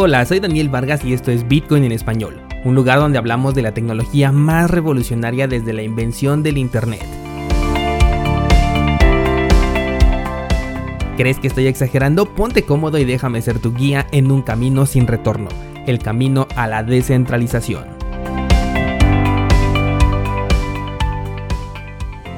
Hola, 0.00 0.24
soy 0.24 0.38
Daniel 0.38 0.68
Vargas 0.68 1.04
y 1.04 1.12
esto 1.12 1.32
es 1.32 1.48
Bitcoin 1.48 1.82
en 1.82 1.90
español, 1.90 2.40
un 2.64 2.76
lugar 2.76 3.00
donde 3.00 3.18
hablamos 3.18 3.56
de 3.56 3.62
la 3.62 3.74
tecnología 3.74 4.30
más 4.30 4.70
revolucionaria 4.70 5.48
desde 5.48 5.72
la 5.72 5.82
invención 5.82 6.44
del 6.44 6.56
Internet. 6.56 7.02
¿Crees 11.16 11.40
que 11.40 11.48
estoy 11.48 11.66
exagerando? 11.66 12.32
Ponte 12.32 12.62
cómodo 12.62 12.96
y 12.98 13.04
déjame 13.04 13.42
ser 13.42 13.58
tu 13.58 13.74
guía 13.74 14.06
en 14.12 14.30
un 14.30 14.42
camino 14.42 14.86
sin 14.86 15.08
retorno, 15.08 15.48
el 15.88 15.98
camino 15.98 16.46
a 16.54 16.68
la 16.68 16.84
descentralización. 16.84 17.84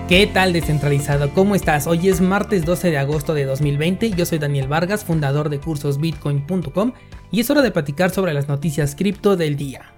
¿Qué 0.09 0.27
tal 0.27 0.55
descentralizado? 0.55 1.29
¿Cómo 1.35 1.55
estás? 1.55 1.87
Hoy 1.87 2.09
es 2.09 2.23
martes 2.23 2.65
12 2.65 2.91
de 2.91 2.97
agosto 2.97 3.35
de 3.35 3.45
2020. 3.45 4.13
Yo 4.13 4.25
soy 4.25 4.39
Daniel 4.39 4.67
Vargas, 4.67 5.05
fundador 5.05 5.51
de 5.51 5.61
cursosbitcoin.com 5.61 6.93
y 7.31 7.41
es 7.41 7.51
hora 7.51 7.63
de 7.63 7.71
platicar 7.71 8.11
sobre 8.11 8.35
las 8.35 8.49
noticias 8.49 8.95
cripto 8.95 9.37
del 9.37 9.57
día. 9.57 9.93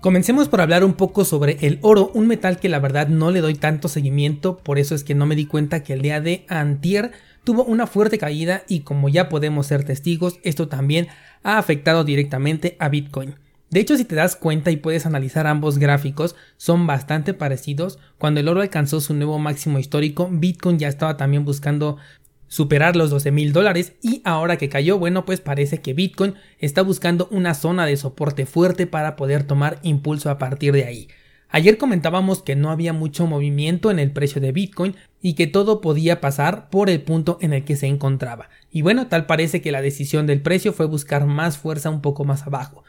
Comencemos 0.00 0.48
por 0.48 0.60
hablar 0.60 0.84
un 0.84 0.94
poco 0.94 1.24
sobre 1.24 1.58
el 1.62 1.78
oro, 1.82 2.10
un 2.14 2.28
metal 2.28 2.60
que 2.60 2.68
la 2.68 2.78
verdad 2.78 3.08
no 3.08 3.30
le 3.30 3.40
doy 3.40 3.54
tanto 3.54 3.88
seguimiento, 3.88 4.58
por 4.58 4.78
eso 4.78 4.94
es 4.94 5.02
que 5.02 5.14
no 5.14 5.26
me 5.26 5.34
di 5.34 5.46
cuenta 5.46 5.82
que 5.82 5.94
el 5.94 6.02
día 6.02 6.20
de 6.20 6.44
antier 6.48 7.12
tuvo 7.44 7.64
una 7.64 7.86
fuerte 7.86 8.18
caída 8.18 8.62
y 8.68 8.80
como 8.80 9.08
ya 9.08 9.28
podemos 9.28 9.66
ser 9.66 9.84
testigos, 9.84 10.38
esto 10.42 10.68
también 10.68 11.08
ha 11.42 11.58
afectado 11.58 12.04
directamente 12.04 12.76
a 12.78 12.88
Bitcoin. 12.88 13.34
De 13.70 13.80
hecho, 13.80 13.96
si 13.96 14.04
te 14.04 14.14
das 14.14 14.36
cuenta 14.36 14.70
y 14.70 14.76
puedes 14.76 15.06
analizar 15.06 15.46
ambos 15.46 15.78
gráficos, 15.78 16.36
son 16.56 16.86
bastante 16.86 17.34
parecidos. 17.34 17.98
Cuando 18.16 18.38
el 18.38 18.48
oro 18.48 18.60
alcanzó 18.60 19.00
su 19.00 19.12
nuevo 19.12 19.38
máximo 19.40 19.78
histórico, 19.78 20.28
Bitcoin 20.30 20.78
ya 20.78 20.88
estaba 20.88 21.16
también 21.16 21.44
buscando 21.44 21.96
superar 22.48 22.96
los 22.96 23.10
12 23.10 23.30
mil 23.30 23.52
dólares 23.52 23.94
y 24.02 24.22
ahora 24.24 24.56
que 24.56 24.68
cayó, 24.68 24.98
bueno, 24.98 25.24
pues 25.24 25.40
parece 25.40 25.80
que 25.80 25.94
Bitcoin 25.94 26.34
está 26.58 26.82
buscando 26.82 27.28
una 27.30 27.54
zona 27.54 27.86
de 27.86 27.96
soporte 27.96 28.46
fuerte 28.46 28.86
para 28.86 29.16
poder 29.16 29.44
tomar 29.44 29.78
impulso 29.82 30.30
a 30.30 30.38
partir 30.38 30.72
de 30.72 30.84
ahí. 30.84 31.08
Ayer 31.48 31.78
comentábamos 31.78 32.42
que 32.42 32.56
no 32.56 32.70
había 32.70 32.92
mucho 32.92 33.26
movimiento 33.26 33.90
en 33.90 33.98
el 33.98 34.10
precio 34.10 34.40
de 34.40 34.52
Bitcoin 34.52 34.96
y 35.22 35.34
que 35.34 35.46
todo 35.46 35.80
podía 35.80 36.20
pasar 36.20 36.70
por 36.70 36.90
el 36.90 37.02
punto 37.02 37.38
en 37.40 37.52
el 37.52 37.64
que 37.64 37.76
se 37.76 37.86
encontraba. 37.86 38.48
Y 38.70 38.82
bueno, 38.82 39.06
tal 39.06 39.26
parece 39.26 39.62
que 39.62 39.72
la 39.72 39.80
decisión 39.80 40.26
del 40.26 40.42
precio 40.42 40.72
fue 40.72 40.86
buscar 40.86 41.26
más 41.26 41.56
fuerza 41.56 41.88
un 41.88 42.02
poco 42.02 42.24
más 42.24 42.46
abajo. 42.46 42.82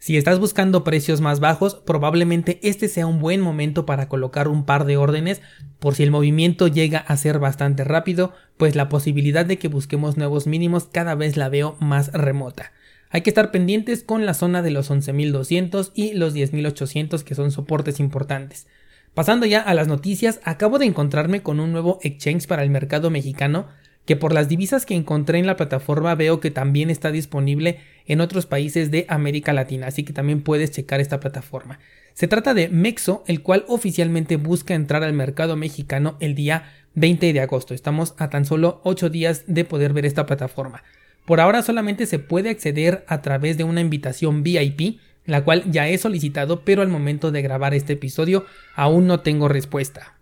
Si 0.00 0.16
estás 0.16 0.38
buscando 0.38 0.82
precios 0.82 1.20
más 1.20 1.40
bajos, 1.40 1.74
probablemente 1.74 2.58
este 2.62 2.88
sea 2.88 3.06
un 3.06 3.20
buen 3.20 3.42
momento 3.42 3.84
para 3.84 4.08
colocar 4.08 4.48
un 4.48 4.64
par 4.64 4.86
de 4.86 4.96
órdenes 4.96 5.42
por 5.78 5.94
si 5.94 6.02
el 6.02 6.10
movimiento 6.10 6.68
llega 6.68 7.00
a 7.00 7.18
ser 7.18 7.38
bastante 7.38 7.84
rápido, 7.84 8.32
pues 8.56 8.74
la 8.76 8.88
posibilidad 8.88 9.44
de 9.44 9.58
que 9.58 9.68
busquemos 9.68 10.16
nuevos 10.16 10.46
mínimos 10.46 10.86
cada 10.90 11.14
vez 11.16 11.36
la 11.36 11.50
veo 11.50 11.76
más 11.80 12.14
remota. 12.14 12.72
Hay 13.10 13.20
que 13.20 13.28
estar 13.28 13.50
pendientes 13.50 14.02
con 14.02 14.24
la 14.24 14.32
zona 14.32 14.62
de 14.62 14.70
los 14.70 14.90
11.200 14.90 15.90
y 15.94 16.14
los 16.14 16.34
10.800 16.34 17.22
que 17.22 17.34
son 17.34 17.50
soportes 17.50 18.00
importantes. 18.00 18.68
Pasando 19.12 19.44
ya 19.44 19.60
a 19.60 19.74
las 19.74 19.86
noticias, 19.86 20.40
acabo 20.44 20.78
de 20.78 20.86
encontrarme 20.86 21.42
con 21.42 21.60
un 21.60 21.72
nuevo 21.72 21.98
exchange 22.02 22.46
para 22.46 22.62
el 22.62 22.70
mercado 22.70 23.10
mexicano 23.10 23.66
que 24.04 24.16
por 24.16 24.32
las 24.32 24.48
divisas 24.48 24.86
que 24.86 24.94
encontré 24.94 25.38
en 25.38 25.46
la 25.46 25.56
plataforma 25.56 26.14
veo 26.14 26.40
que 26.40 26.50
también 26.50 26.90
está 26.90 27.12
disponible 27.12 27.78
en 28.06 28.20
otros 28.20 28.46
países 28.46 28.90
de 28.90 29.06
América 29.08 29.52
Latina, 29.52 29.86
así 29.86 30.04
que 30.04 30.12
también 30.12 30.42
puedes 30.42 30.70
checar 30.70 31.00
esta 31.00 31.20
plataforma. 31.20 31.78
Se 32.14 32.28
trata 32.28 32.54
de 32.54 32.68
Mexo, 32.68 33.24
el 33.26 33.42
cual 33.42 33.64
oficialmente 33.68 34.36
busca 34.36 34.74
entrar 34.74 35.04
al 35.04 35.12
mercado 35.12 35.56
mexicano 35.56 36.16
el 36.20 36.34
día 36.34 36.72
20 36.94 37.32
de 37.32 37.40
agosto. 37.40 37.72
Estamos 37.72 38.14
a 38.18 38.30
tan 38.30 38.44
solo 38.44 38.80
8 38.84 39.10
días 39.10 39.44
de 39.46 39.64
poder 39.64 39.92
ver 39.92 40.06
esta 40.06 40.26
plataforma. 40.26 40.82
Por 41.24 41.40
ahora 41.40 41.62
solamente 41.62 42.06
se 42.06 42.18
puede 42.18 42.50
acceder 42.50 43.04
a 43.06 43.22
través 43.22 43.56
de 43.56 43.64
una 43.64 43.80
invitación 43.80 44.42
VIP, 44.42 44.98
la 45.24 45.44
cual 45.44 45.70
ya 45.70 45.88
he 45.88 45.96
solicitado, 45.98 46.64
pero 46.64 46.82
al 46.82 46.88
momento 46.88 47.30
de 47.30 47.42
grabar 47.42 47.74
este 47.74 47.92
episodio 47.92 48.44
aún 48.74 49.06
no 49.06 49.20
tengo 49.20 49.48
respuesta. 49.48 50.19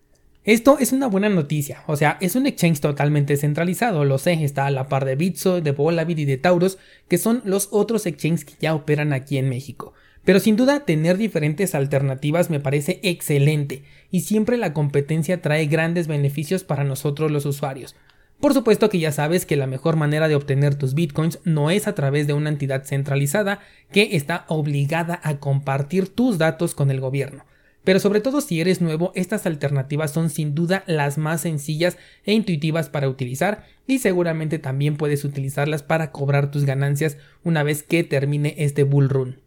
Esto 0.48 0.78
es 0.78 0.92
una 0.92 1.08
buena 1.08 1.28
noticia, 1.28 1.82
o 1.86 1.94
sea, 1.94 2.16
es 2.22 2.34
un 2.34 2.46
exchange 2.46 2.80
totalmente 2.80 3.36
centralizado, 3.36 4.06
lo 4.06 4.16
sé, 4.16 4.32
está 4.42 4.64
a 4.64 4.70
la 4.70 4.88
par 4.88 5.04
de 5.04 5.14
Bitso, 5.14 5.60
de 5.60 5.72
Volabit 5.72 6.20
y 6.20 6.24
de 6.24 6.38
Taurus, 6.38 6.78
que 7.06 7.18
son 7.18 7.42
los 7.44 7.68
otros 7.70 8.06
exchanges 8.06 8.46
que 8.46 8.54
ya 8.58 8.74
operan 8.74 9.12
aquí 9.12 9.36
en 9.36 9.50
México. 9.50 9.92
Pero 10.24 10.40
sin 10.40 10.56
duda 10.56 10.86
tener 10.86 11.18
diferentes 11.18 11.74
alternativas 11.74 12.48
me 12.48 12.60
parece 12.60 12.98
excelente 13.02 13.82
y 14.10 14.20
siempre 14.20 14.56
la 14.56 14.72
competencia 14.72 15.42
trae 15.42 15.66
grandes 15.66 16.06
beneficios 16.06 16.64
para 16.64 16.82
nosotros 16.82 17.30
los 17.30 17.44
usuarios. 17.44 17.94
Por 18.40 18.54
supuesto 18.54 18.88
que 18.88 19.00
ya 19.00 19.12
sabes 19.12 19.44
que 19.44 19.56
la 19.56 19.66
mejor 19.66 19.96
manera 19.96 20.28
de 20.28 20.34
obtener 20.34 20.76
tus 20.76 20.94
bitcoins 20.94 21.40
no 21.44 21.70
es 21.70 21.86
a 21.86 21.94
través 21.94 22.26
de 22.26 22.32
una 22.32 22.48
entidad 22.48 22.84
centralizada 22.84 23.60
que 23.92 24.16
está 24.16 24.46
obligada 24.48 25.20
a 25.22 25.40
compartir 25.40 26.08
tus 26.08 26.38
datos 26.38 26.74
con 26.74 26.90
el 26.90 27.00
gobierno. 27.00 27.44
Pero 27.88 28.00
sobre 28.00 28.20
todo 28.20 28.42
si 28.42 28.60
eres 28.60 28.82
nuevo, 28.82 29.12
estas 29.14 29.46
alternativas 29.46 30.10
son 30.10 30.28
sin 30.28 30.54
duda 30.54 30.84
las 30.86 31.16
más 31.16 31.40
sencillas 31.40 31.96
e 32.26 32.34
intuitivas 32.34 32.90
para 32.90 33.08
utilizar 33.08 33.64
y 33.86 34.00
seguramente 34.00 34.58
también 34.58 34.98
puedes 34.98 35.24
utilizarlas 35.24 35.82
para 35.82 36.12
cobrar 36.12 36.50
tus 36.50 36.66
ganancias 36.66 37.16
una 37.44 37.62
vez 37.62 37.82
que 37.82 38.04
termine 38.04 38.54
este 38.58 38.82
bull 38.82 39.08
run. 39.08 39.40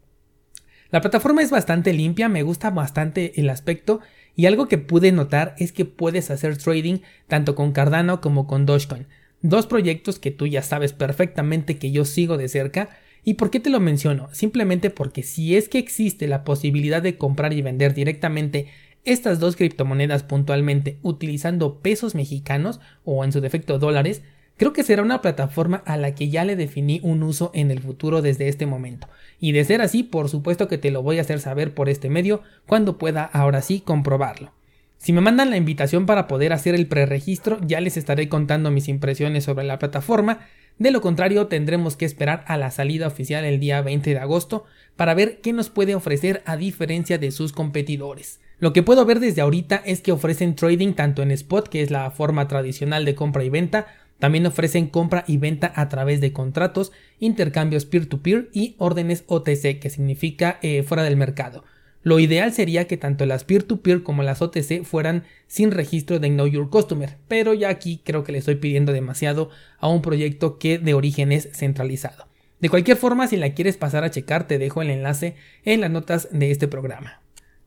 La 0.90 1.02
plataforma 1.02 1.44
es 1.44 1.52
bastante 1.52 1.94
limpia, 1.94 2.30
me 2.30 2.42
gusta 2.42 2.72
bastante 2.72 3.40
el 3.40 3.48
aspecto 3.48 4.00
y 4.36 4.48
algo 4.48 4.68
que 4.68 4.80
pude 4.80 5.12
notar 5.12 5.54
es 5.60 5.72
que 5.72 5.86
puedes 5.86 6.32
hacer 6.32 6.58
trading 6.58 7.02
tanto 7.28 7.54
con 7.54 7.74
Cardano 7.74 8.22
como 8.22 8.48
con 8.48 8.66
Dogecoin, 8.66 9.06
dos 9.44 9.68
proyectos 9.68 10.18
que 10.18 10.32
tú 10.32 10.48
ya 10.48 10.64
sabes 10.64 10.94
perfectamente 10.94 11.78
que 11.78 11.92
yo 11.92 12.06
sigo 12.06 12.38
de 12.38 12.50
cerca 12.50 12.90
¿Y 13.24 13.36
por 13.36 13.52
qué 13.52 13.60
te 13.60 13.70
lo 13.70 13.80
menciono? 13.80 14.30
Simplemente 14.32 14.90
porque 14.90 15.24
si 15.24 15.56
es 15.56 15.70
que 15.70 15.78
existe 15.78 16.28
la 16.28 16.44
posibilidad 16.44 17.02
de 17.02 17.18
comprar 17.18 17.54
y 17.54 17.62
vender 17.62 17.94
directamente 17.94 18.68
estas 19.04 19.40
dos 19.40 19.56
criptomonedas 19.56 20.24
puntualmente 20.24 20.98
utilizando 21.02 21.80
pesos 21.80 22.16
mexicanos 22.16 22.80
o 23.04 23.24
en 23.24 23.32
su 23.32 23.42
defecto 23.42 23.80
dólares, 23.80 24.22
creo 24.58 24.74
que 24.74 24.84
será 24.84 25.02
una 25.02 25.22
plataforma 25.22 25.84
a 25.86 25.98
la 25.98 26.14
que 26.14 26.30
ya 26.30 26.46
le 26.46 26.56
definí 26.56 27.00
un 27.04 27.24
uso 27.24 27.52
en 27.54 27.72
el 27.72 27.80
futuro 27.80 28.22
desde 28.22 28.48
este 28.48 28.66
momento. 28.66 29.08
Y 29.40 29.52
de 29.52 29.66
ser 29.66 29.82
así, 29.82 30.04
por 30.04 30.30
supuesto 30.30 30.68
que 30.68 30.78
te 30.78 30.92
lo 30.92 31.02
voy 31.02 31.18
a 31.18 31.22
hacer 31.22 31.40
saber 31.40 31.74
por 31.74 31.90
este 31.90 32.10
medio 32.10 32.42
cuando 32.68 32.98
pueda 32.98 33.24
ahora 33.24 33.62
sí 33.62 33.82
comprobarlo. 33.82 34.52
Si 34.98 35.14
me 35.14 35.22
mandan 35.22 35.50
la 35.50 35.58
invitación 35.58 36.06
para 36.06 36.28
poder 36.28 36.54
hacer 36.54 36.76
el 36.76 36.86
preregistro, 36.86 37.60
ya 37.66 37.82
les 37.82 37.98
estaré 37.98 38.30
contando 38.30 38.70
mis 38.70 38.88
impresiones 38.88 39.44
sobre 39.44 39.66
la 39.66 39.80
plataforma 39.80 40.42
de 40.80 40.92
lo 40.92 41.02
contrario, 41.02 41.48
tendremos 41.48 41.96
que 41.96 42.06
esperar 42.06 42.44
a 42.48 42.58
la 42.58 42.72
salida 42.72 43.08
oficial 43.08 43.46
el 43.46 43.60
día 43.60 43.82
20 43.82 44.12
de 44.12 44.20
agosto 44.20 44.66
para 44.96 45.14
ver 45.14 45.40
qué 45.42 45.54
nos 45.54 45.70
puede 45.70 45.96
ofrecer 45.96 46.42
a 46.46 46.58
diferencia 46.58 47.18
de 47.18 47.32
sus 47.32 47.54
competidores. 47.54 48.40
Lo 48.60 48.74
que 48.74 48.84
puedo 48.84 49.06
ver 49.06 49.20
desde 49.20 49.42
ahorita 49.42 49.82
es 49.86 50.02
que 50.02 50.12
ofrecen 50.12 50.56
trading 50.56 50.94
tanto 50.94 51.24
en 51.24 51.32
spot, 51.32 51.68
que 51.68 51.82
es 51.82 51.90
la 51.90 52.12
forma 52.12 52.48
tradicional 52.48 53.06
de 53.06 53.16
compra 53.16 53.44
y 53.44 53.50
venta, 53.50 53.88
también 54.20 54.46
ofrecen 54.46 54.86
compra 54.86 55.24
y 55.28 55.38
venta 55.38 55.74
a 55.76 55.90
través 55.90 56.22
de 56.22 56.32
contratos, 56.32 56.92
intercambios 57.20 57.86
peer-to-peer 57.86 58.50
y 58.54 58.76
órdenes 58.78 59.24
OTC, 59.26 59.80
que 59.80 59.90
significa 59.90 60.60
eh, 60.62 60.84
fuera 60.84 61.02
del 61.02 61.18
mercado. 61.18 61.64
Lo 62.04 62.20
ideal 62.20 62.52
sería 62.52 62.88
que 62.88 62.98
tanto 62.98 63.26
las 63.26 63.44
peer-to-peer 63.44 64.02
como 64.02 64.24
las 64.24 64.42
OTC 64.42 64.84
fueran 64.84 65.24
sin 65.48 65.72
registro 65.72 66.20
de 66.20 66.30
Know 66.30 66.48
Your 66.48 66.70
Customer, 66.70 67.18
pero 67.28 67.54
ya 67.54 67.70
aquí 67.70 68.02
creo 68.04 68.24
que 68.24 68.32
le 68.32 68.40
estoy 68.40 68.56
pidiendo 68.56 68.92
demasiado 68.92 69.50
a 69.78 69.88
un 69.88 70.02
proyecto 70.02 70.58
que 70.58 70.80
de 70.80 70.96
origen 70.96 71.32
es 71.32 71.50
centralizado. 71.54 72.28
De 72.60 72.70
cualquier 72.70 72.98
forma, 72.98 73.28
si 73.28 73.38
la 73.38 73.54
quieres 73.54 73.78
pasar 73.78 74.04
a 74.04 74.12
checar, 74.12 74.48
te 74.48 74.58
dejo 74.58 74.82
el 74.82 74.90
enlace 74.90 75.36
en 75.64 75.82
las 75.82 75.92
notas 75.92 76.28
de 76.32 76.52
este 76.52 76.68
programa. 76.68 77.22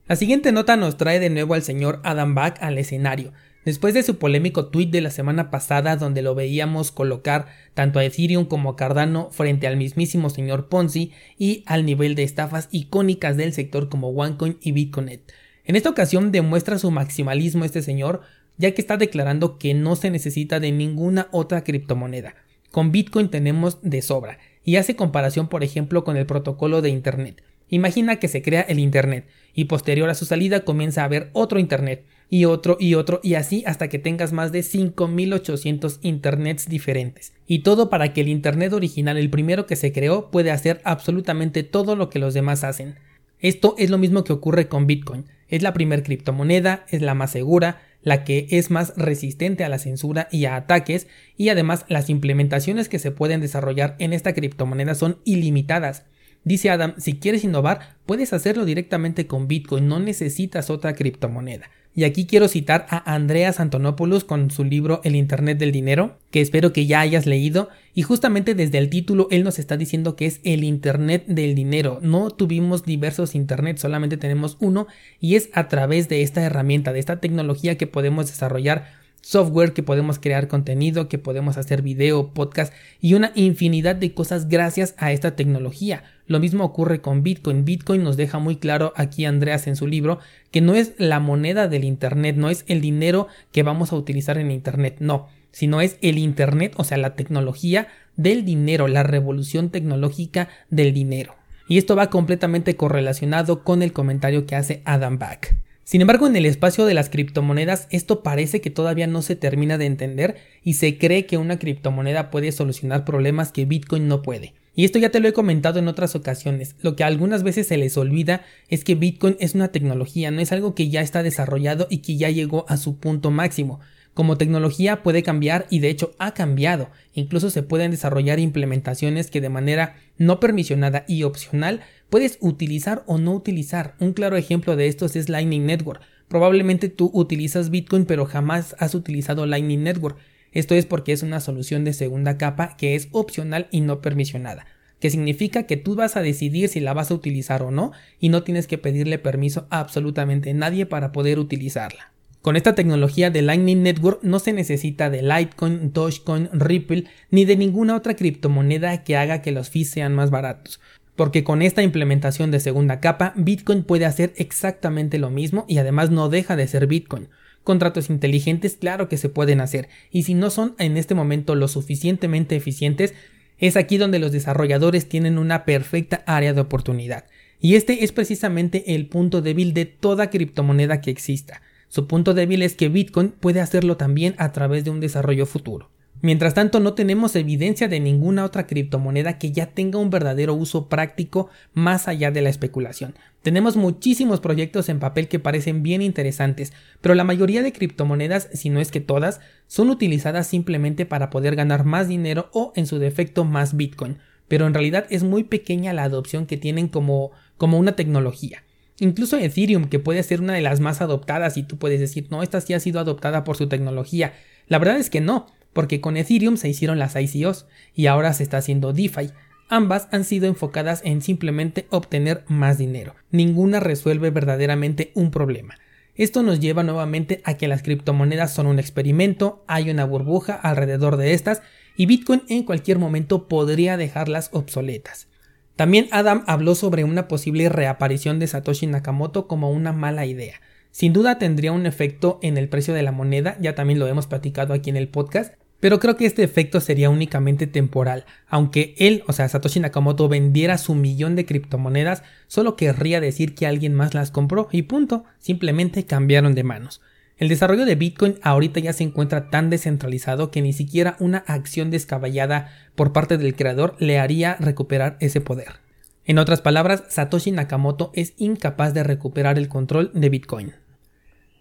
La 0.07 0.15
siguiente 0.15 0.51
nota 0.51 0.75
nos 0.77 0.97
trae 0.97 1.19
de 1.19 1.29
nuevo 1.29 1.53
al 1.53 1.63
señor 1.63 1.99
Adam 2.03 2.35
Back 2.35 2.57
al 2.61 2.77
escenario. 2.77 3.33
Después 3.65 3.95
de 3.95 4.03
su 4.03 4.19
polémico 4.19 4.67
tweet 4.67 4.85
de 4.91 5.01
la 5.01 5.09
semana 5.09 5.49
pasada 5.49 5.97
donde 5.97 6.21
lo 6.21 6.35
veíamos 6.35 6.91
colocar 6.91 7.47
tanto 7.73 7.97
a 7.97 8.05
Ethereum 8.05 8.45
como 8.45 8.69
a 8.69 8.75
Cardano 8.75 9.29
frente 9.31 9.65
al 9.65 9.75
mismísimo 9.75 10.29
señor 10.29 10.69
Ponzi 10.69 11.13
y 11.39 11.63
al 11.65 11.83
nivel 11.83 12.13
de 12.13 12.21
estafas 12.21 12.69
icónicas 12.69 13.37
del 13.37 13.53
sector 13.53 13.89
como 13.89 14.09
OneCoin 14.09 14.59
y 14.61 14.71
Bitcoin. 14.71 15.19
En 15.65 15.75
esta 15.75 15.89
ocasión 15.89 16.31
demuestra 16.31 16.77
su 16.77 16.91
maximalismo 16.91 17.65
este 17.65 17.81
señor 17.81 18.21
ya 18.57 18.71
que 18.71 18.81
está 18.81 18.97
declarando 18.97 19.57
que 19.57 19.73
no 19.73 19.95
se 19.95 20.11
necesita 20.11 20.59
de 20.59 20.71
ninguna 20.71 21.27
otra 21.31 21.63
criptomoneda. 21.63 22.35
Con 22.69 22.91
Bitcoin 22.91 23.29
tenemos 23.29 23.79
de 23.81 24.03
sobra 24.03 24.37
y 24.63 24.75
hace 24.75 24.95
comparación 24.95 25.49
por 25.49 25.63
ejemplo 25.63 26.03
con 26.03 26.17
el 26.17 26.27
protocolo 26.27 26.83
de 26.83 26.89
Internet. 26.89 27.41
Imagina 27.69 28.17
que 28.17 28.27
se 28.27 28.43
crea 28.43 28.61
el 28.61 28.77
Internet 28.77 29.27
y 29.55 29.65
posterior 29.65 30.07
a 30.11 30.13
su 30.13 30.25
salida 30.25 30.59
comienza 30.59 31.01
a 31.01 31.05
haber 31.05 31.31
otro 31.33 31.57
Internet 31.57 32.05
y 32.29 32.45
otro 32.45 32.77
y 32.79 32.95
otro 32.95 33.19
y 33.23 33.35
así 33.35 33.63
hasta 33.65 33.87
que 33.87 33.99
tengas 33.99 34.33
más 34.33 34.51
de 34.51 34.63
5800 34.63 35.99
internets 36.01 36.67
diferentes. 36.67 37.33
Y 37.47 37.59
todo 37.59 37.89
para 37.89 38.13
que 38.13 38.21
el 38.21 38.29
internet 38.29 38.73
original, 38.73 39.17
el 39.17 39.29
primero 39.29 39.65
que 39.65 39.75
se 39.75 39.91
creó, 39.91 40.31
puede 40.31 40.51
hacer 40.51 40.81
absolutamente 40.83 41.63
todo 41.63 41.95
lo 41.95 42.09
que 42.09 42.19
los 42.19 42.33
demás 42.33 42.63
hacen. 42.63 42.95
Esto 43.39 43.75
es 43.77 43.89
lo 43.89 43.97
mismo 43.97 44.23
que 44.23 44.33
ocurre 44.33 44.67
con 44.67 44.87
Bitcoin. 44.87 45.25
Es 45.49 45.61
la 45.61 45.73
primer 45.73 46.03
criptomoneda, 46.03 46.85
es 46.89 47.01
la 47.01 47.13
más 47.13 47.31
segura, 47.31 47.81
la 48.01 48.23
que 48.23 48.47
es 48.51 48.71
más 48.71 48.93
resistente 48.95 49.63
a 49.63 49.69
la 49.69 49.79
censura 49.79 50.27
y 50.31 50.45
a 50.45 50.55
ataques, 50.55 51.07
y 51.37 51.49
además 51.49 51.85
las 51.87 52.09
implementaciones 52.09 52.89
que 52.89 52.99
se 52.99 53.11
pueden 53.11 53.41
desarrollar 53.41 53.95
en 53.99 54.13
esta 54.13 54.33
criptomoneda 54.33 54.95
son 54.95 55.19
ilimitadas. 55.25 56.05
Dice 56.45 56.69
Adam, 56.69 56.93
si 56.97 57.15
quieres 57.15 57.43
innovar, 57.43 57.95
puedes 58.05 58.31
hacerlo 58.31 58.65
directamente 58.65 59.25
con 59.25 59.47
Bitcoin, 59.47 59.87
no 59.87 59.99
necesitas 59.99 60.69
otra 60.69 60.93
criptomoneda. 60.93 61.71
Y 61.95 62.03
aquí 62.03 62.27
quiero 62.27 62.47
citar 62.47 62.85
a 62.89 63.15
Andreas 63.15 63.59
Antonopoulos 63.59 64.25
con 64.25 64.51
su 64.51 64.63
libro 64.63 65.01
El 65.03 65.15
Internet 65.15 65.57
del 65.57 65.71
Dinero, 65.71 66.19
que 66.29 66.41
espero 66.41 66.71
que 66.71 66.85
ya 66.85 66.99
hayas 66.99 67.25
leído, 67.25 67.69
y 67.95 68.03
justamente 68.03 68.53
desde 68.53 68.77
el 68.77 68.91
título 68.91 69.27
él 69.31 69.43
nos 69.43 69.57
está 69.57 69.75
diciendo 69.75 70.15
que 70.15 70.27
es 70.27 70.39
el 70.43 70.63
Internet 70.63 71.25
del 71.25 71.55
Dinero. 71.55 71.99
No 72.03 72.29
tuvimos 72.29 72.83
diversos 72.83 73.33
Internet, 73.33 73.77
solamente 73.77 74.17
tenemos 74.17 74.57
uno, 74.59 74.85
y 75.19 75.35
es 75.35 75.49
a 75.53 75.67
través 75.67 76.09
de 76.09 76.21
esta 76.21 76.43
herramienta, 76.43 76.93
de 76.93 76.99
esta 76.99 77.21
tecnología 77.21 77.77
que 77.77 77.87
podemos 77.87 78.27
desarrollar 78.27 79.04
software, 79.25 79.73
que 79.73 79.81
podemos 79.81 80.19
crear 80.19 80.47
contenido, 80.47 81.09
que 81.09 81.17
podemos 81.17 81.57
hacer 81.57 81.81
video, 81.81 82.31
podcast 82.31 82.71
y 83.01 83.15
una 83.15 83.31
infinidad 83.33 83.95
de 83.95 84.13
cosas 84.13 84.49
gracias 84.49 84.93
a 84.99 85.11
esta 85.11 85.35
tecnología. 85.35 86.03
Lo 86.27 86.39
mismo 86.39 86.63
ocurre 86.63 87.01
con 87.01 87.23
Bitcoin. 87.23 87.65
Bitcoin 87.65 88.03
nos 88.03 88.17
deja 88.17 88.37
muy 88.37 88.57
claro 88.57 88.93
aquí 88.95 89.25
Andreas 89.25 89.65
en 89.65 89.77
su 89.77 89.87
libro 89.87 90.19
que 90.51 90.61
no 90.61 90.75
es 90.75 90.93
la 90.99 91.19
moneda 91.19 91.67
del 91.67 91.85
Internet, 91.85 92.35
no 92.35 92.51
es 92.51 92.65
el 92.67 92.81
dinero 92.81 93.27
que 93.51 93.63
vamos 93.63 93.91
a 93.91 93.95
utilizar 93.95 94.37
en 94.37 94.51
Internet, 94.51 94.97
no, 94.99 95.27
sino 95.51 95.81
es 95.81 95.97
el 96.03 96.19
Internet, 96.19 96.73
o 96.77 96.83
sea, 96.83 96.97
la 96.97 97.15
tecnología 97.15 97.87
del 98.17 98.45
dinero, 98.45 98.87
la 98.87 99.01
revolución 99.01 99.71
tecnológica 99.71 100.49
del 100.69 100.93
dinero. 100.93 101.33
Y 101.67 101.79
esto 101.79 101.95
va 101.95 102.11
completamente 102.11 102.75
correlacionado 102.75 103.63
con 103.63 103.81
el 103.81 103.91
comentario 103.91 104.45
que 104.45 104.55
hace 104.55 104.83
Adam 104.85 105.17
Back. 105.17 105.64
Sin 105.85 106.01
embargo, 106.01 106.25
en 106.25 106.35
el 106.35 106.47
espacio 106.47 106.87
de 106.87 106.95
las 106.95 107.11
criptomonedas 107.11 107.87
esto 107.91 108.23
parece 108.23 108.59
que 108.59 108.71
todavía 108.71 109.05
no 109.05 109.21
se 109.21 109.35
termina 109.35 109.77
de 109.77 109.85
entender 109.85 110.35
y 110.63 110.73
se 110.73 110.97
cree 110.97 111.27
que 111.27 111.37
una 111.37 111.59
criptomoneda 111.59 112.31
puede 112.31 112.51
solucionar 112.51 113.05
problemas 113.05 113.51
que 113.51 113.65
Bitcoin 113.65 114.07
no 114.07 114.23
puede. 114.23 114.55
Y 114.73 114.83
esto 114.83 114.97
ya 114.97 115.11
te 115.11 115.19
lo 115.19 115.27
he 115.27 115.33
comentado 115.33 115.77
en 115.77 115.87
otras 115.87 116.15
ocasiones. 116.15 116.75
Lo 116.81 116.95
que 116.95 117.03
algunas 117.03 117.43
veces 117.43 117.67
se 117.67 117.77
les 117.77 117.97
olvida 117.97 118.41
es 118.67 118.83
que 118.83 118.95
Bitcoin 118.95 119.37
es 119.39 119.53
una 119.53 119.67
tecnología, 119.67 120.31
no 120.31 120.41
es 120.41 120.51
algo 120.51 120.73
que 120.73 120.89
ya 120.89 121.01
está 121.01 121.21
desarrollado 121.21 121.85
y 121.87 121.99
que 121.99 122.17
ya 122.17 122.31
llegó 122.31 122.65
a 122.67 122.77
su 122.77 122.97
punto 122.97 123.29
máximo. 123.29 123.79
Como 124.15 124.37
tecnología 124.37 125.03
puede 125.03 125.23
cambiar 125.23 125.67
y 125.69 125.79
de 125.79 125.89
hecho 125.89 126.15
ha 126.19 126.33
cambiado. 126.33 126.89
Incluso 127.13 127.49
se 127.49 127.63
pueden 127.63 127.91
desarrollar 127.91 128.39
implementaciones 128.39 129.29
que 129.29 129.41
de 129.41 129.49
manera 129.49 129.97
no 130.17 130.39
permisionada 130.39 131.03
y 131.05 131.23
opcional 131.23 131.81
puedes 132.09 132.37
utilizar 132.39 133.03
o 133.07 133.17
no 133.17 133.33
utilizar. 133.33 133.95
Un 133.99 134.13
claro 134.13 134.37
ejemplo 134.37 134.77
de 134.77 134.87
estos 134.87 135.17
es 135.17 135.27
Lightning 135.27 135.65
Network. 135.65 136.01
Probablemente 136.29 136.87
tú 136.87 137.11
utilizas 137.13 137.69
Bitcoin 137.69 138.05
pero 138.05 138.25
jamás 138.25 138.73
has 138.79 138.95
utilizado 138.95 139.45
Lightning 139.45 139.83
Network. 139.83 140.17
Esto 140.53 140.75
es 140.75 140.85
porque 140.85 141.11
es 141.11 141.21
una 141.21 141.41
solución 141.41 141.83
de 141.83 141.91
segunda 141.91 142.37
capa 142.37 142.77
que 142.77 142.95
es 142.95 143.09
opcional 143.11 143.67
y 143.69 143.81
no 143.81 143.99
permisionada 143.99 144.65
que 145.01 145.09
significa 145.09 145.63
que 145.63 145.75
tú 145.75 145.93
vas 145.95 146.15
a 146.15 146.21
decidir 146.21 146.69
si 146.69 146.79
la 146.79 146.93
vas 146.93 147.11
a 147.11 147.15
utilizar 147.15 147.61
o 147.61 147.69
no 147.69 147.91
y 148.17 148.29
no 148.29 148.43
tienes 148.43 148.65
que 148.65 148.77
pedirle 148.77 149.19
permiso 149.19 149.67
a 149.69 149.81
absolutamente 149.81 150.53
nadie 150.53 150.85
para 150.85 151.11
poder 151.11 151.37
utilizarla. 151.37 152.14
Con 152.45 152.57
esta 152.57 152.75
tecnología 152.75 153.31
de 153.31 153.41
Lightning 153.41 153.81
Network 153.81 154.19
no 154.21 154.37
se 154.37 154.53
necesita 154.53 155.09
de 155.09 155.23
Litecoin, 155.23 155.91
Dogecoin, 155.93 156.47
Ripple 156.53 157.05
ni 157.31 157.43
de 157.43 157.55
ninguna 157.55 157.95
otra 157.95 158.15
criptomoneda 158.15 159.03
que 159.03 159.17
haga 159.17 159.41
que 159.41 159.51
los 159.51 159.71
fees 159.71 159.89
sean 159.89 160.13
más 160.13 160.29
baratos. 160.29 160.79
Porque 161.15 161.43
con 161.43 161.63
esta 161.63 161.81
implementación 161.81 162.51
de 162.51 162.59
segunda 162.59 162.99
capa, 162.99 163.33
Bitcoin 163.35 163.81
puede 163.81 164.05
hacer 164.05 164.31
exactamente 164.37 165.17
lo 165.17 165.31
mismo 165.31 165.65
y 165.67 165.79
además 165.79 166.11
no 166.11 166.29
deja 166.29 166.55
de 166.55 166.67
ser 166.67 166.85
Bitcoin. 166.85 167.29
Contratos 167.63 168.11
inteligentes, 168.11 168.77
claro 168.79 169.09
que 169.09 169.17
se 169.17 169.29
pueden 169.29 169.59
hacer, 169.59 169.89
y 170.11 170.21
si 170.21 170.35
no 170.35 170.51
son 170.51 170.75
en 170.77 170.97
este 170.97 171.15
momento 171.15 171.55
lo 171.55 171.67
suficientemente 171.67 172.55
eficientes, 172.55 173.15
es 173.57 173.75
aquí 173.75 173.97
donde 173.97 174.19
los 174.19 174.31
desarrolladores 174.31 175.09
tienen 175.09 175.39
una 175.39 175.65
perfecta 175.65 176.21
área 176.27 176.53
de 176.53 176.61
oportunidad. 176.61 177.25
Y 177.59 177.73
este 177.73 178.03
es 178.03 178.11
precisamente 178.11 178.93
el 178.93 179.07
punto 179.07 179.41
débil 179.41 179.73
de 179.73 179.85
toda 179.85 180.29
criptomoneda 180.29 181.01
que 181.01 181.09
exista. 181.09 181.63
Su 181.95 182.07
punto 182.07 182.33
débil 182.33 182.61
es 182.61 182.75
que 182.75 182.89
Bitcoin 182.89 183.29
puede 183.29 183.61
hacerlo 183.61 183.95
también 183.95 184.35
a 184.37 184.51
través 184.51 184.83
de 184.83 184.89
un 184.89 184.99
desarrollo 184.99 185.45
futuro. 185.45 185.91
Mientras 186.21 186.53
tanto, 186.53 186.81
no 186.81 186.93
tenemos 186.93 187.37
evidencia 187.37 187.87
de 187.87 188.01
ninguna 188.01 188.43
otra 188.43 188.67
criptomoneda 188.67 189.37
que 189.37 189.53
ya 189.53 189.67
tenga 189.67 189.97
un 189.97 190.09
verdadero 190.09 190.55
uso 190.55 190.89
práctico 190.89 191.47
más 191.73 192.09
allá 192.09 192.31
de 192.31 192.41
la 192.41 192.49
especulación. 192.49 193.15
Tenemos 193.43 193.77
muchísimos 193.77 194.41
proyectos 194.41 194.89
en 194.89 194.99
papel 194.99 195.29
que 195.29 195.39
parecen 195.39 195.83
bien 195.83 196.01
interesantes, 196.01 196.73
pero 196.99 197.15
la 197.15 197.23
mayoría 197.23 197.63
de 197.63 197.71
criptomonedas, 197.71 198.49
si 198.51 198.69
no 198.69 198.81
es 198.81 198.91
que 198.91 198.99
todas, 198.99 199.39
son 199.67 199.89
utilizadas 199.89 200.47
simplemente 200.47 201.05
para 201.05 201.29
poder 201.29 201.55
ganar 201.55 201.85
más 201.85 202.09
dinero 202.09 202.49
o 202.51 202.73
en 202.75 202.87
su 202.87 202.99
defecto 202.99 203.45
más 203.45 203.77
Bitcoin, 203.77 204.17
pero 204.49 204.67
en 204.67 204.73
realidad 204.73 205.05
es 205.11 205.23
muy 205.23 205.45
pequeña 205.45 205.93
la 205.93 206.03
adopción 206.03 206.45
que 206.45 206.57
tienen 206.57 206.89
como, 206.89 207.31
como 207.55 207.79
una 207.79 207.95
tecnología. 207.95 208.64
Incluso 208.99 209.37
Ethereum, 209.37 209.89
que 209.89 209.99
puede 209.99 210.23
ser 210.23 210.41
una 210.41 210.53
de 210.53 210.61
las 210.61 210.79
más 210.79 211.01
adoptadas 211.01 211.57
y 211.57 211.63
tú 211.63 211.77
puedes 211.77 211.99
decir, 211.99 212.27
no, 212.29 212.43
esta 212.43 212.61
sí 212.61 212.73
ha 212.73 212.79
sido 212.79 212.99
adoptada 212.99 213.43
por 213.43 213.57
su 213.57 213.67
tecnología. 213.67 214.33
La 214.67 214.79
verdad 214.79 214.97
es 214.97 215.09
que 215.09 215.21
no, 215.21 215.47
porque 215.73 215.99
con 215.99 216.15
Ethereum 216.15 216.57
se 216.57 216.69
hicieron 216.69 216.99
las 216.99 217.15
ICOs 217.15 217.67
y 217.93 218.05
ahora 218.07 218.33
se 218.33 218.43
está 218.43 218.57
haciendo 218.57 218.93
DeFi. 218.93 219.31
Ambas 219.67 220.07
han 220.11 220.23
sido 220.23 220.47
enfocadas 220.47 221.01
en 221.03 221.21
simplemente 221.21 221.87
obtener 221.89 222.43
más 222.47 222.77
dinero. 222.77 223.15
Ninguna 223.31 223.79
resuelve 223.79 224.29
verdaderamente 224.29 225.11
un 225.15 225.31
problema. 225.31 225.75
Esto 226.15 226.43
nos 226.43 226.61
lleva 226.61 226.83
nuevamente 226.83 227.41
a 227.43 227.55
que 227.55 227.67
las 227.67 227.83
criptomonedas 227.83 228.53
son 228.53 228.67
un 228.67 228.79
experimento, 228.79 229.65
hay 229.67 229.89
una 229.89 230.05
burbuja 230.05 230.53
alrededor 230.53 231.17
de 231.17 231.33
estas 231.33 231.61
y 231.97 232.05
Bitcoin 232.05 232.43
en 232.47 232.63
cualquier 232.63 232.99
momento 232.99 233.49
podría 233.49 233.97
dejarlas 233.97 234.49
obsoletas. 234.53 235.27
También 235.75 236.07
Adam 236.11 236.43
habló 236.47 236.73
sobre 236.73 237.03
una 237.03 237.27
posible 237.27 237.67
reaparición 237.67 238.39
de 238.39 238.47
Satoshi 238.47 238.87
Nakamoto 238.87 239.47
como 239.47 239.71
una 239.71 239.91
mala 239.91 240.25
idea. 240.25 240.61
Sin 240.91 241.11
duda 241.11 241.37
tendría 241.37 241.73
un 241.73 241.85
efecto 241.85 242.39
en 242.41 242.57
el 242.57 242.69
precio 242.69 242.93
de 242.93 243.03
la 243.03 243.11
moneda, 243.11 243.57
ya 243.59 243.75
también 243.75 243.99
lo 243.99 244.07
hemos 244.07 244.27
platicado 244.27 244.73
aquí 244.73 244.89
en 244.89 244.95
el 244.95 245.09
podcast, 245.09 245.53
pero 245.81 245.99
creo 245.99 246.15
que 246.15 246.25
este 246.25 246.43
efecto 246.43 246.79
sería 246.79 247.09
únicamente 247.09 247.67
temporal. 247.67 248.25
Aunque 248.47 248.95
él, 248.97 249.23
o 249.27 249.33
sea, 249.33 249.49
Satoshi 249.49 249.81
Nakamoto 249.81 250.29
vendiera 250.29 250.77
su 250.77 250.95
millón 250.95 251.35
de 251.35 251.45
criptomonedas, 251.45 252.23
solo 252.47 252.77
querría 252.77 253.19
decir 253.19 253.53
que 253.53 253.67
alguien 253.67 253.93
más 253.93 254.13
las 254.13 254.31
compró 254.31 254.69
y 254.71 254.83
punto, 254.83 255.25
simplemente 255.39 256.05
cambiaron 256.05 256.55
de 256.55 256.63
manos. 256.63 257.01
El 257.37 257.49
desarrollo 257.49 257.85
de 257.85 257.95
Bitcoin 257.95 258.35
ahorita 258.43 258.79
ya 258.79 258.93
se 258.93 259.03
encuentra 259.03 259.49
tan 259.49 259.69
descentralizado 259.69 260.51
que 260.51 260.61
ni 260.61 260.71
siquiera 260.71 261.17
una 261.19 261.39
acción 261.39 261.91
descabellada 261.91 262.69
por 262.95 263.11
parte 263.11 263.37
del 263.37 263.55
creador 263.55 263.95
le 263.99 264.19
haría 264.19 264.55
recuperar 264.59 265.17
ese 265.19 265.41
poder. 265.41 265.79
En 266.23 266.37
otras 266.37 266.61
palabras, 266.61 267.03
Satoshi 267.09 267.51
Nakamoto 267.51 268.11
es 268.15 268.33
incapaz 268.37 268.93
de 268.93 269.03
recuperar 269.03 269.57
el 269.57 269.67
control 269.67 270.11
de 270.13 270.29
Bitcoin. 270.29 270.73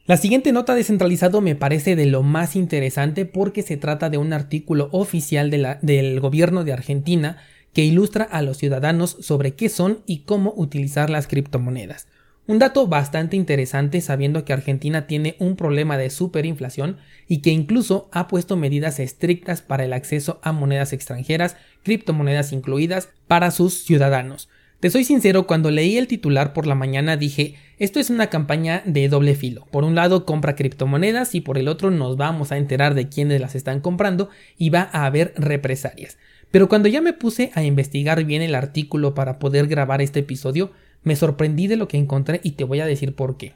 La 0.06 0.16
siguiente 0.16 0.52
nota 0.52 0.74
descentralizado 0.74 1.40
me 1.40 1.56
parece 1.56 1.96
de 1.96 2.06
lo 2.06 2.22
más 2.22 2.56
interesante 2.56 3.24
porque 3.24 3.62
se 3.62 3.76
trata 3.76 4.10
de 4.10 4.18
un 4.18 4.32
artículo 4.32 4.88
oficial 4.92 5.50
del 5.50 6.20
gobierno 6.20 6.62
de 6.62 6.72
Argentina 6.72 7.38
que 7.72 7.84
ilustra 7.84 8.24
a 8.24 8.42
los 8.42 8.58
ciudadanos 8.58 9.16
sobre 9.20 9.54
qué 9.54 9.68
son 9.68 10.00
y 10.06 10.20
cómo 10.20 10.54
utilizar 10.56 11.10
las 11.10 11.26
criptomonedas. 11.26 12.06
Un 12.46 12.58
dato 12.58 12.86
bastante 12.86 13.36
interesante 13.36 14.02
sabiendo 14.02 14.44
que 14.44 14.52
Argentina 14.52 15.06
tiene 15.06 15.34
un 15.38 15.56
problema 15.56 15.96
de 15.96 16.10
superinflación 16.10 16.98
y 17.26 17.40
que 17.40 17.50
incluso 17.50 18.10
ha 18.12 18.28
puesto 18.28 18.58
medidas 18.58 19.00
estrictas 19.00 19.62
para 19.62 19.84
el 19.84 19.94
acceso 19.94 20.40
a 20.42 20.52
monedas 20.52 20.92
extranjeras, 20.92 21.56
criptomonedas 21.82 22.52
incluidas, 22.52 23.08
para 23.28 23.50
sus 23.50 23.84
ciudadanos. 23.84 24.50
Te 24.80 24.90
soy 24.90 25.04
sincero, 25.04 25.46
cuando 25.46 25.70
leí 25.70 25.96
el 25.96 26.06
titular 26.06 26.52
por 26.52 26.66
la 26.66 26.74
mañana 26.74 27.16
dije, 27.16 27.54
esto 27.78 27.98
es 27.98 28.10
una 28.10 28.26
campaña 28.26 28.82
de 28.84 29.08
doble 29.08 29.34
filo. 29.34 29.66
Por 29.70 29.82
un 29.82 29.94
lado 29.94 30.26
compra 30.26 30.54
criptomonedas 30.54 31.34
y 31.34 31.40
por 31.40 31.56
el 31.56 31.68
otro 31.68 31.90
nos 31.90 32.18
vamos 32.18 32.52
a 32.52 32.58
enterar 32.58 32.92
de 32.94 33.08
quiénes 33.08 33.40
las 33.40 33.54
están 33.54 33.80
comprando 33.80 34.28
y 34.58 34.68
va 34.68 34.90
a 34.92 35.06
haber 35.06 35.32
represalias. 35.38 36.18
Pero 36.50 36.68
cuando 36.68 36.88
ya 36.88 37.00
me 37.00 37.14
puse 37.14 37.50
a 37.54 37.62
investigar 37.64 38.22
bien 38.24 38.42
el 38.42 38.54
artículo 38.54 39.14
para 39.14 39.38
poder 39.38 39.66
grabar 39.66 40.02
este 40.02 40.20
episodio, 40.20 40.72
me 41.04 41.16
sorprendí 41.16 41.66
de 41.66 41.76
lo 41.76 41.88
que 41.88 41.96
encontré 41.96 42.40
y 42.42 42.52
te 42.52 42.64
voy 42.64 42.80
a 42.80 42.86
decir 42.86 43.14
por 43.14 43.36
qué. 43.36 43.54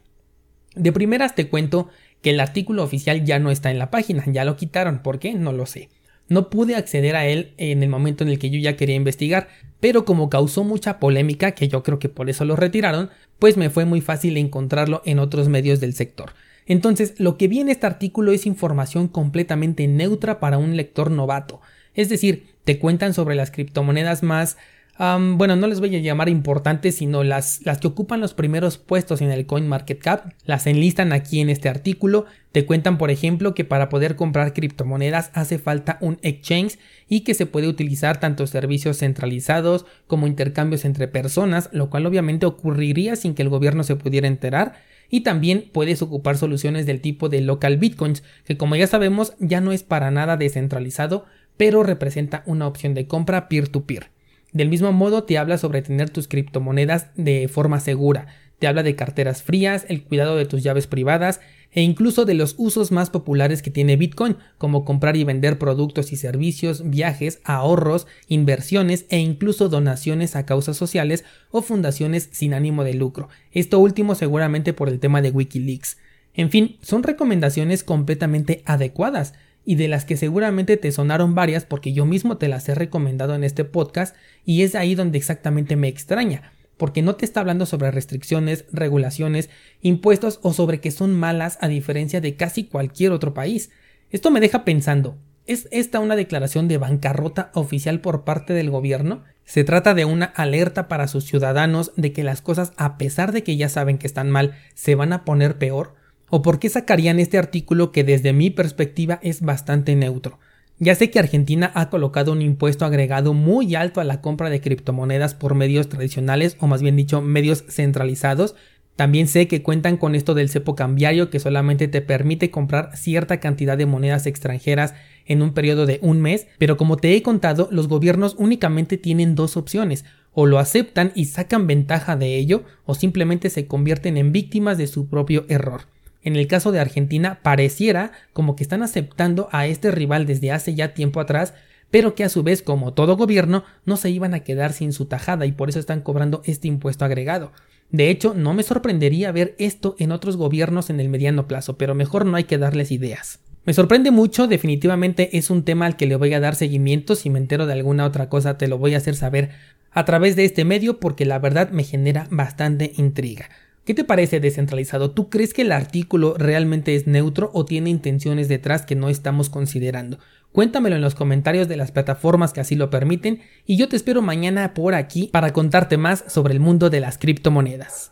De 0.74 0.92
primeras 0.92 1.34
te 1.34 1.48
cuento 1.48 1.88
que 2.22 2.30
el 2.30 2.40
artículo 2.40 2.82
oficial 2.82 3.24
ya 3.24 3.38
no 3.38 3.50
está 3.50 3.70
en 3.70 3.78
la 3.78 3.90
página, 3.90 4.24
ya 4.26 4.44
lo 4.44 4.56
quitaron, 4.56 5.02
¿por 5.02 5.18
qué? 5.18 5.34
No 5.34 5.52
lo 5.52 5.66
sé. 5.66 5.88
No 6.28 6.50
pude 6.50 6.76
acceder 6.76 7.16
a 7.16 7.26
él 7.26 7.54
en 7.56 7.82
el 7.82 7.88
momento 7.88 8.22
en 8.22 8.30
el 8.30 8.38
que 8.38 8.50
yo 8.50 8.58
ya 8.58 8.76
quería 8.76 8.96
investigar, 8.96 9.48
pero 9.80 10.04
como 10.04 10.28
causó 10.28 10.62
mucha 10.62 10.98
polémica, 10.98 11.52
que 11.52 11.68
yo 11.68 11.82
creo 11.82 11.98
que 11.98 12.10
por 12.10 12.28
eso 12.28 12.44
lo 12.44 12.54
retiraron, 12.54 13.10
pues 13.38 13.56
me 13.56 13.70
fue 13.70 13.86
muy 13.86 14.00
fácil 14.00 14.36
encontrarlo 14.36 15.00
en 15.06 15.20
otros 15.20 15.48
medios 15.48 15.80
del 15.80 15.94
sector. 15.94 16.32
Entonces, 16.66 17.14
lo 17.18 17.38
que 17.38 17.48
vi 17.48 17.60
en 17.60 17.70
este 17.70 17.86
artículo 17.86 18.32
es 18.32 18.44
información 18.44 19.08
completamente 19.08 19.88
neutra 19.88 20.38
para 20.38 20.58
un 20.58 20.76
lector 20.76 21.10
novato. 21.10 21.62
Es 21.94 22.10
decir, 22.10 22.48
te 22.64 22.78
cuentan 22.78 23.14
sobre 23.14 23.34
las 23.34 23.50
criptomonedas 23.50 24.22
más 24.22 24.58
bueno, 24.98 25.54
no 25.54 25.68
les 25.68 25.78
voy 25.78 25.94
a 25.94 26.00
llamar 26.00 26.28
importantes, 26.28 26.96
sino 26.96 27.22
las, 27.22 27.60
que 27.80 27.86
ocupan 27.86 28.20
los 28.20 28.34
primeros 28.34 28.78
puestos 28.78 29.20
en 29.22 29.30
el 29.30 29.46
CoinMarketCap, 29.46 30.32
las 30.44 30.66
enlistan 30.66 31.12
aquí 31.12 31.40
en 31.40 31.50
este 31.50 31.68
artículo, 31.68 32.26
te 32.50 32.66
cuentan 32.66 32.98
por 32.98 33.10
ejemplo 33.10 33.54
que 33.54 33.64
para 33.64 33.88
poder 33.88 34.16
comprar 34.16 34.52
criptomonedas 34.52 35.30
hace 35.34 35.58
falta 35.58 35.98
un 36.00 36.18
exchange 36.22 36.78
y 37.08 37.20
que 37.20 37.34
se 37.34 37.46
puede 37.46 37.68
utilizar 37.68 38.18
tanto 38.18 38.46
servicios 38.48 38.98
centralizados 38.98 39.86
como 40.08 40.26
intercambios 40.26 40.84
entre 40.84 41.06
personas, 41.06 41.68
lo 41.72 41.90
cual 41.90 42.06
obviamente 42.06 42.46
ocurriría 42.46 43.14
sin 43.14 43.34
que 43.34 43.42
el 43.42 43.50
gobierno 43.50 43.84
se 43.84 43.94
pudiera 43.94 44.26
enterar, 44.26 44.74
y 45.10 45.22
también 45.22 45.70
puedes 45.72 46.02
ocupar 46.02 46.36
soluciones 46.36 46.86
del 46.86 47.00
tipo 47.00 47.28
de 47.28 47.40
local 47.40 47.78
bitcoins, 47.78 48.22
que 48.44 48.56
como 48.56 48.76
ya 48.76 48.86
sabemos 48.86 49.34
ya 49.38 49.60
no 49.60 49.72
es 49.72 49.82
para 49.82 50.10
nada 50.10 50.36
descentralizado, 50.36 51.24
pero 51.56 51.82
representa 51.82 52.42
una 52.46 52.66
opción 52.66 52.94
de 52.94 53.06
compra 53.06 53.48
peer-to-peer. 53.48 54.17
Del 54.52 54.68
mismo 54.68 54.92
modo 54.92 55.24
te 55.24 55.38
habla 55.38 55.58
sobre 55.58 55.82
tener 55.82 56.10
tus 56.10 56.28
criptomonedas 56.28 57.08
de 57.16 57.48
forma 57.48 57.80
segura, 57.80 58.26
te 58.58 58.66
habla 58.66 58.82
de 58.82 58.96
carteras 58.96 59.42
frías, 59.42 59.86
el 59.88 60.02
cuidado 60.02 60.36
de 60.36 60.46
tus 60.46 60.62
llaves 60.62 60.86
privadas 60.86 61.40
e 61.70 61.82
incluso 61.82 62.24
de 62.24 62.34
los 62.34 62.54
usos 62.58 62.90
más 62.90 63.10
populares 63.10 63.62
que 63.62 63.70
tiene 63.70 63.96
Bitcoin, 63.96 64.36
como 64.56 64.84
comprar 64.84 65.16
y 65.16 65.24
vender 65.24 65.58
productos 65.58 66.12
y 66.12 66.16
servicios, 66.16 66.88
viajes, 66.88 67.40
ahorros, 67.44 68.06
inversiones 68.26 69.06
e 69.10 69.18
incluso 69.18 69.68
donaciones 69.68 70.34
a 70.34 70.46
causas 70.46 70.76
sociales 70.76 71.24
o 71.50 71.62
fundaciones 71.62 72.30
sin 72.32 72.54
ánimo 72.54 72.84
de 72.84 72.94
lucro. 72.94 73.28
Esto 73.52 73.78
último 73.78 74.14
seguramente 74.14 74.72
por 74.72 74.88
el 74.88 74.98
tema 74.98 75.22
de 75.22 75.30
Wikileaks. 75.30 75.98
En 76.34 76.50
fin, 76.50 76.78
son 76.82 77.02
recomendaciones 77.02 77.84
completamente 77.84 78.62
adecuadas 78.64 79.34
y 79.68 79.74
de 79.74 79.86
las 79.86 80.06
que 80.06 80.16
seguramente 80.16 80.78
te 80.78 80.90
sonaron 80.90 81.34
varias 81.34 81.66
porque 81.66 81.92
yo 81.92 82.06
mismo 82.06 82.38
te 82.38 82.48
las 82.48 82.66
he 82.70 82.74
recomendado 82.74 83.34
en 83.34 83.44
este 83.44 83.66
podcast 83.66 84.16
y 84.46 84.62
es 84.62 84.74
ahí 84.74 84.94
donde 84.94 85.18
exactamente 85.18 85.76
me 85.76 85.88
extraña, 85.88 86.52
porque 86.78 87.02
no 87.02 87.16
te 87.16 87.26
está 87.26 87.40
hablando 87.40 87.66
sobre 87.66 87.90
restricciones, 87.90 88.64
regulaciones, 88.72 89.50
impuestos 89.82 90.40
o 90.42 90.54
sobre 90.54 90.80
que 90.80 90.90
son 90.90 91.12
malas 91.12 91.58
a 91.60 91.68
diferencia 91.68 92.22
de 92.22 92.34
casi 92.34 92.64
cualquier 92.64 93.12
otro 93.12 93.34
país. 93.34 93.68
Esto 94.08 94.30
me 94.30 94.40
deja 94.40 94.64
pensando, 94.64 95.18
¿es 95.44 95.68
esta 95.70 96.00
una 96.00 96.16
declaración 96.16 96.66
de 96.66 96.78
bancarrota 96.78 97.50
oficial 97.52 98.00
por 98.00 98.24
parte 98.24 98.54
del 98.54 98.70
gobierno? 98.70 99.24
Se 99.44 99.64
trata 99.64 99.92
de 99.92 100.06
una 100.06 100.24
alerta 100.24 100.88
para 100.88 101.08
sus 101.08 101.24
ciudadanos 101.24 101.92
de 101.94 102.14
que 102.14 102.24
las 102.24 102.40
cosas, 102.40 102.72
a 102.78 102.96
pesar 102.96 103.32
de 103.32 103.42
que 103.42 103.58
ya 103.58 103.68
saben 103.68 103.98
que 103.98 104.06
están 104.06 104.30
mal, 104.30 104.54
se 104.72 104.94
van 104.94 105.12
a 105.12 105.26
poner 105.26 105.58
peor. 105.58 105.94
¿O 106.30 106.42
por 106.42 106.58
qué 106.58 106.68
sacarían 106.68 107.18
este 107.20 107.38
artículo 107.38 107.90
que 107.90 108.04
desde 108.04 108.34
mi 108.34 108.50
perspectiva 108.50 109.18
es 109.22 109.40
bastante 109.40 109.96
neutro? 109.96 110.38
Ya 110.78 110.94
sé 110.94 111.10
que 111.10 111.18
Argentina 111.18 111.72
ha 111.74 111.88
colocado 111.88 112.32
un 112.32 112.42
impuesto 112.42 112.84
agregado 112.84 113.32
muy 113.32 113.74
alto 113.74 114.00
a 114.00 114.04
la 114.04 114.20
compra 114.20 114.50
de 114.50 114.60
criptomonedas 114.60 115.34
por 115.34 115.54
medios 115.54 115.88
tradicionales 115.88 116.56
o 116.60 116.66
más 116.66 116.82
bien 116.82 116.96
dicho 116.96 117.22
medios 117.22 117.64
centralizados. 117.68 118.54
También 118.94 119.26
sé 119.26 119.48
que 119.48 119.62
cuentan 119.62 119.96
con 119.96 120.14
esto 120.14 120.34
del 120.34 120.50
cepo 120.50 120.76
cambiario 120.76 121.30
que 121.30 121.40
solamente 121.40 121.88
te 121.88 122.02
permite 122.02 122.50
comprar 122.50 122.96
cierta 122.96 123.40
cantidad 123.40 123.78
de 123.78 123.86
monedas 123.86 124.26
extranjeras 124.26 124.94
en 125.24 125.40
un 125.40 125.54
periodo 125.54 125.86
de 125.86 125.98
un 126.02 126.20
mes, 126.20 126.46
pero 126.58 126.76
como 126.76 126.96
te 126.96 127.16
he 127.16 127.22
contado, 127.22 127.68
los 127.70 127.88
gobiernos 127.88 128.34
únicamente 128.38 128.98
tienen 128.98 129.34
dos 129.34 129.56
opciones, 129.56 130.04
o 130.32 130.46
lo 130.46 130.58
aceptan 130.58 131.12
y 131.14 131.26
sacan 131.26 131.66
ventaja 131.66 132.16
de 132.16 132.36
ello, 132.36 132.64
o 132.86 132.94
simplemente 132.94 133.50
se 133.50 133.66
convierten 133.66 134.16
en 134.16 134.32
víctimas 134.32 134.78
de 134.78 134.86
su 134.86 135.08
propio 135.08 135.44
error. 135.48 135.82
En 136.28 136.36
el 136.36 136.46
caso 136.46 136.72
de 136.72 136.78
Argentina, 136.78 137.38
pareciera 137.42 138.12
como 138.34 138.54
que 138.54 138.62
están 138.62 138.82
aceptando 138.82 139.48
a 139.50 139.66
este 139.66 139.90
rival 139.90 140.26
desde 140.26 140.52
hace 140.52 140.74
ya 140.74 140.92
tiempo 140.92 141.20
atrás, 141.20 141.54
pero 141.90 142.14
que 142.14 142.22
a 142.22 142.28
su 142.28 142.42
vez, 142.42 142.60
como 142.60 142.92
todo 142.92 143.16
gobierno, 143.16 143.64
no 143.86 143.96
se 143.96 144.10
iban 144.10 144.34
a 144.34 144.40
quedar 144.40 144.74
sin 144.74 144.92
su 144.92 145.06
tajada 145.06 145.46
y 145.46 145.52
por 145.52 145.70
eso 145.70 145.78
están 145.78 146.02
cobrando 146.02 146.42
este 146.44 146.68
impuesto 146.68 147.06
agregado. 147.06 147.52
De 147.90 148.10
hecho, 148.10 148.34
no 148.34 148.52
me 148.52 148.62
sorprendería 148.62 149.32
ver 149.32 149.54
esto 149.58 149.96
en 149.98 150.12
otros 150.12 150.36
gobiernos 150.36 150.90
en 150.90 151.00
el 151.00 151.08
mediano 151.08 151.48
plazo, 151.48 151.78
pero 151.78 151.94
mejor 151.94 152.26
no 152.26 152.36
hay 152.36 152.44
que 152.44 152.58
darles 152.58 152.92
ideas. 152.92 153.40
Me 153.64 153.72
sorprende 153.72 154.10
mucho, 154.10 154.48
definitivamente 154.48 155.38
es 155.38 155.48
un 155.48 155.62
tema 155.62 155.86
al 155.86 155.96
que 155.96 156.04
le 156.04 156.16
voy 156.16 156.34
a 156.34 156.40
dar 156.40 156.56
seguimiento, 156.56 157.14
si 157.14 157.30
me 157.30 157.38
entero 157.38 157.64
de 157.64 157.72
alguna 157.72 158.04
otra 158.04 158.28
cosa 158.28 158.58
te 158.58 158.68
lo 158.68 158.76
voy 158.76 158.92
a 158.92 158.98
hacer 158.98 159.16
saber 159.16 159.48
a 159.92 160.04
través 160.04 160.36
de 160.36 160.44
este 160.44 160.66
medio 160.66 161.00
porque 161.00 161.24
la 161.24 161.38
verdad 161.38 161.70
me 161.70 161.84
genera 161.84 162.26
bastante 162.30 162.92
intriga. 162.98 163.48
¿Qué 163.88 163.94
te 163.94 164.04
parece 164.04 164.38
descentralizado? 164.38 165.12
¿Tú 165.12 165.30
crees 165.30 165.54
que 165.54 165.62
el 165.62 165.72
artículo 165.72 166.34
realmente 166.36 166.94
es 166.94 167.06
neutro 167.06 167.50
o 167.54 167.64
tiene 167.64 167.88
intenciones 167.88 168.46
detrás 168.46 168.84
que 168.84 168.94
no 168.94 169.08
estamos 169.08 169.48
considerando? 169.48 170.18
Cuéntamelo 170.52 170.96
en 170.96 171.00
los 171.00 171.14
comentarios 171.14 171.68
de 171.68 171.78
las 171.78 171.90
plataformas 171.90 172.52
que 172.52 172.60
así 172.60 172.74
lo 172.74 172.90
permiten 172.90 173.40
y 173.64 173.78
yo 173.78 173.88
te 173.88 173.96
espero 173.96 174.20
mañana 174.20 174.74
por 174.74 174.94
aquí 174.94 175.30
para 175.32 175.54
contarte 175.54 175.96
más 175.96 176.22
sobre 176.28 176.52
el 176.52 176.60
mundo 176.60 176.90
de 176.90 177.00
las 177.00 177.16
criptomonedas. 177.16 178.06